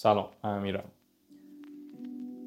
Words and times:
سلام 0.00 0.28
من 0.44 0.50
امیرم. 0.50 0.84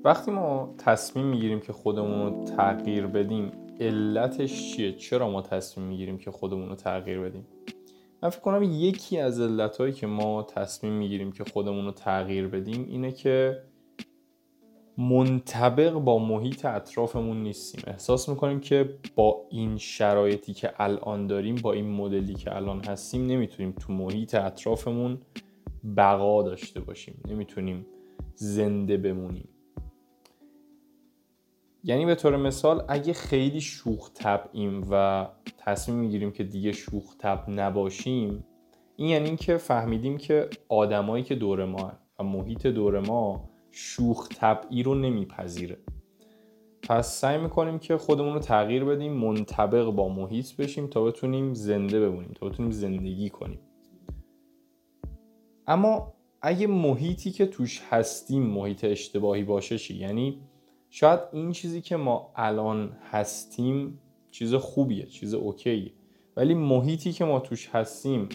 وقتی 0.03 0.31
ما 0.31 0.75
تصمیم 0.77 1.25
می‌گیریم 1.25 1.59
که 1.59 1.73
خودمون 1.73 2.33
رو 2.33 2.43
تغییر 2.45 3.07
بدیم 3.07 3.51
علتش 3.79 4.71
چیه؟ 4.71 4.93
چرا 4.93 5.29
ما 5.29 5.41
تصمیم 5.41 5.87
می‌گیریم 5.87 6.17
که 6.17 6.31
خودمون 6.31 6.69
رو 6.69 6.75
تغییر 6.75 7.19
بدیم؟ 7.19 7.47
من 8.23 8.29
فکر 8.29 8.41
کنم 8.41 8.63
یکی 8.63 9.17
از 9.17 9.41
علتهایی 9.41 9.93
که 9.93 10.07
ما 10.07 10.43
تصمیم 10.43 10.93
می‌گیریم 10.93 11.31
که 11.31 11.43
خودمون 11.43 11.85
رو 11.85 11.91
تغییر 11.91 12.47
بدیم 12.47 12.85
اینه 12.89 13.11
که 13.11 13.63
منطبق 14.97 15.93
با 15.93 16.19
محیط 16.19 16.65
اطرافمون 16.65 17.43
نیستیم. 17.43 17.83
احساس 17.87 18.29
می‌کنیم 18.29 18.59
که 18.59 18.99
با 19.15 19.45
این 19.49 19.77
شرایطی 19.77 20.53
که 20.53 20.73
الان 20.77 21.27
داریم 21.27 21.55
با 21.55 21.73
این 21.73 21.91
مدلی 21.91 22.33
که 22.33 22.55
الان 22.55 22.83
هستیم 22.83 23.27
نمی‌تونیم 23.27 23.71
تو 23.71 23.93
محیط 23.93 24.35
اطرافمون 24.35 25.17
بقا 25.97 26.43
داشته 26.43 26.79
باشیم. 26.79 27.21
نمی‌تونیم 27.27 27.85
زنده 28.35 28.97
بمونیم. 28.97 29.49
یعنی 31.83 32.05
به 32.05 32.15
طور 32.15 32.37
مثال 32.37 32.85
اگه 32.87 33.13
خیلی 33.13 33.61
شوخ 33.61 34.11
طبعیم 34.13 34.87
و 34.91 35.27
تصمیم 35.57 35.97
می‌گیریم 35.97 36.31
که 36.31 36.43
دیگه 36.43 36.71
شوخ 36.71 37.15
طبع 37.17 37.51
نباشیم 37.51 38.43
این 38.95 39.09
یعنی 39.09 39.25
اینکه 39.25 39.57
فهمیدیم 39.57 40.17
که 40.17 40.49
آدمایی 40.69 41.23
که 41.23 41.35
دور 41.35 41.65
ما 41.65 41.91
و 42.19 42.23
محیط 42.23 42.67
دور 42.67 42.99
ما 42.99 43.49
شوخ 43.71 44.27
طبعی 44.29 44.83
رو 44.83 44.95
نمیپذیره. 44.95 45.77
پس 46.89 47.19
سعی 47.19 47.37
می‌کنیم 47.37 47.79
که 47.79 47.97
خودمون 47.97 48.33
رو 48.33 48.39
تغییر 48.39 48.85
بدیم 48.85 49.13
منطبق 49.13 49.85
با 49.89 50.09
محیط 50.09 50.55
بشیم 50.55 50.87
تا 50.87 51.03
بتونیم 51.03 51.53
زنده 51.53 51.99
بمونیم 51.99 52.31
تا 52.35 52.49
بتونیم 52.49 52.71
زندگی 52.71 53.29
کنیم. 53.29 53.59
اما 55.71 56.13
اگه 56.41 56.67
محیطی 56.67 57.31
که 57.31 57.45
توش 57.45 57.81
هستیم 57.89 58.43
محیط 58.43 58.83
اشتباهی 58.83 59.43
باشه 59.43 59.77
چی؟ 59.77 59.95
یعنی 59.95 60.41
شاید 60.89 61.19
این 61.31 61.51
چیزی 61.51 61.81
که 61.81 61.95
ما 61.95 62.31
الان 62.35 62.91
هستیم 63.11 63.99
چیز 64.31 64.53
خوبیه 64.53 65.05
چیز 65.05 65.33
اوکیه. 65.33 65.91
ولی 66.37 66.53
محیطی 66.53 67.11
که 67.11 67.25
ما 67.25 67.39
توش 67.39 67.69
هستیم 67.69 68.29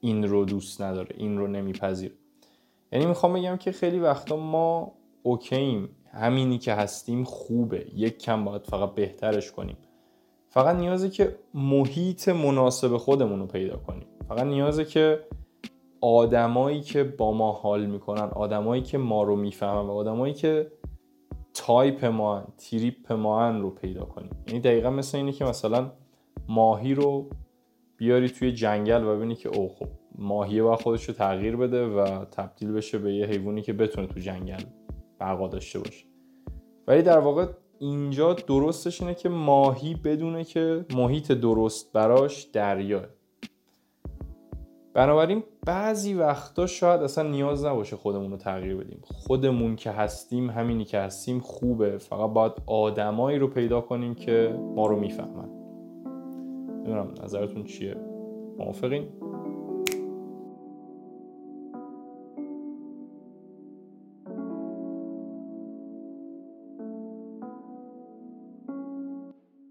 این 0.00 0.28
رو 0.28 0.44
دوست 0.44 0.82
نداره 0.82 1.14
این 1.18 1.38
رو 1.38 1.46
نمیپذیر 1.46 2.12
یعنی 2.92 3.06
می‌خوام 3.06 3.32
بگم 3.32 3.56
که 3.56 3.72
خیلی 3.72 3.98
وقتا 3.98 4.36
ما 4.36 4.92
اوکییم 5.22 5.88
همینی 6.12 6.58
که 6.58 6.74
هستیم 6.74 7.24
خوبه. 7.24 7.86
یک 7.94 8.18
کم 8.18 8.44
باید 8.44 8.62
فقط 8.62 8.94
بهترش 8.94 9.52
کنیم. 9.52 9.76
فقط 10.48 10.76
نیازه 10.76 11.10
که 11.10 11.36
محیط 11.54 12.28
مناسب 12.28 12.96
خودمون 12.96 13.40
رو 13.40 13.46
پیدا 13.46 13.76
کنیم. 13.76 14.06
فقط 14.28 14.42
نیازه 14.42 14.84
که 14.84 15.20
آدمایی 16.02 16.80
که 16.80 17.04
با 17.04 17.32
ما 17.32 17.52
حال 17.52 17.86
می‌کنن 17.86 18.22
آدمایی 18.24 18.82
که 18.82 18.98
ما 18.98 19.22
رو 19.22 19.36
می‌فهمن 19.36 19.86
و 19.86 19.92
آدمایی 19.92 20.34
که 20.34 20.72
تایپ 21.54 22.04
ما 22.04 22.44
تریپ 22.58 23.12
ما 23.12 23.50
رو 23.50 23.70
پیدا 23.70 24.04
کنیم. 24.04 24.30
یعنی 24.46 24.60
دقیقا 24.60 24.90
مثل 24.90 25.18
اینه 25.18 25.32
که 25.32 25.44
مثلا 25.44 25.92
ماهی 26.48 26.94
رو 26.94 27.30
بیاری 27.96 28.28
توی 28.28 28.52
جنگل 28.52 29.04
و 29.04 29.16
ببینی 29.16 29.34
که 29.34 29.48
او 29.48 29.68
خب 29.68 29.88
ماهیه 30.18 30.62
باید 30.62 30.80
خودش 30.80 31.04
رو 31.04 31.14
تغییر 31.14 31.56
بده 31.56 31.86
و 31.86 32.24
تبدیل 32.24 32.72
بشه 32.72 32.98
به 32.98 33.14
یه 33.14 33.26
حیوانی 33.26 33.62
که 33.62 33.72
بتونه 33.72 34.06
تو 34.06 34.20
جنگل 34.20 34.62
بقا 35.20 35.48
داشته 35.48 35.78
باشه. 35.78 36.06
ولی 36.86 37.02
در 37.02 37.18
واقع 37.18 37.46
اینجا 37.78 38.32
درستش 38.32 39.00
اینه 39.00 39.14
که 39.14 39.28
ماهی 39.28 39.94
بدونه 39.94 40.44
که 40.44 40.86
محیط 40.94 41.32
درست 41.32 41.92
براش 41.92 42.42
دریاه. 42.42 43.04
بنابراین 44.94 45.42
بعضی 45.66 46.14
وقتا 46.14 46.66
شاید 46.66 47.02
اصلا 47.02 47.28
نیاز 47.28 47.64
نباشه 47.64 47.96
خودمون 47.96 48.30
رو 48.30 48.36
تغییر 48.36 48.76
بدیم. 48.76 49.02
خودمون 49.04 49.76
که 49.76 49.90
هستیم 49.90 50.50
همینی 50.50 50.84
که 50.84 50.98
هستیم 50.98 51.40
خوبه. 51.40 51.98
فقط 51.98 52.30
باید 52.30 52.52
آدمایی 52.66 53.38
رو 53.38 53.46
پیدا 53.48 53.80
کنیم 53.80 54.14
که 54.14 54.58
ما 54.76 54.86
رو 54.86 55.00
می‌فهمن. 55.00 55.48
نمی‌دونم 56.76 57.14
نظرتون 57.24 57.64
چیه؟ 57.64 57.96
موافقین؟ 58.58 59.08